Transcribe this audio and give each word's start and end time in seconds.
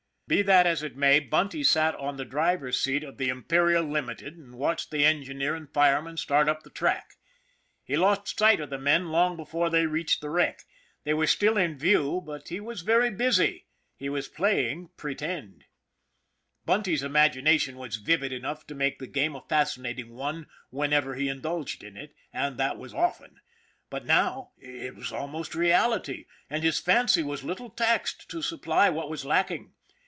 Be 0.27 0.41
that 0.43 0.65
as 0.65 0.81
it 0.81 0.95
may, 0.95 1.19
Bunty 1.19 1.61
sat 1.61 1.93
on 1.95 2.15
the 2.15 2.23
driver's 2.23 2.79
seat 2.79 3.03
of 3.03 3.15
38 3.15 3.15
ON 3.15 3.15
THE 3.15 3.15
IRON 3.15 3.15
AT 3.15 3.17
BIG 3.17 3.17
CLOUD 3.17 3.17
the 3.17 3.31
Imperial 3.31 3.83
Limited 3.83 4.37
and 4.37 4.55
watched 4.55 4.89
the 4.91 5.03
engineer 5.05 5.55
and 5.55 5.69
fireman 5.73 6.15
start 6.15 6.47
up 6.47 6.63
the 6.63 6.69
track. 6.69 7.15
He 7.83 7.97
lost 7.97 8.39
sight 8.39 8.61
of 8.61 8.69
the 8.69 8.77
men 8.77 9.09
long 9.11 9.35
before 9.35 9.69
they 9.69 9.85
reached 9.87 10.21
the 10.21 10.29
wreck. 10.29 10.63
They 11.03 11.13
were 11.13 11.27
still 11.27 11.57
in 11.57 11.77
view, 11.77 12.21
but 12.25 12.47
he 12.47 12.61
was 12.61 12.79
very 12.81 13.09
busy: 13.11 13.65
he 13.97 14.07
was 14.07 14.29
playing" 14.29 14.91
pretend." 14.95 15.65
Bunty's 16.65 17.03
imagination 17.03 17.75
was 17.75 17.97
vivid 17.97 18.31
enough 18.31 18.65
to 18.67 18.73
make 18.73 18.99
the 18.99 19.07
game 19.07 19.35
a 19.35 19.41
fascinating 19.41 20.15
one 20.15 20.47
whenever 20.69 21.15
he 21.15 21.27
indulged 21.27 21.83
in 21.83 21.97
it, 21.97 22.15
and 22.31 22.57
that 22.57 22.77
was 22.77 22.93
often. 22.93 23.41
But 23.89 24.05
now 24.05 24.53
it 24.57 24.95
was 24.95 25.11
almost 25.11 25.55
reality, 25.55 26.25
and 26.49 26.63
his 26.63 26.79
fancy 26.79 27.21
was 27.21 27.43
little 27.43 27.69
taxed 27.69 28.29
to 28.29 28.41
supply 28.41 28.89
what 28.89 29.09
was 29.09 29.25
lacking. 29.25 29.73